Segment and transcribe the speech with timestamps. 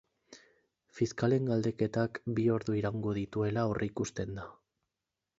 [0.99, 4.47] Fiskalen galdeketak bi ordu iraungo dituela aurreikusten da.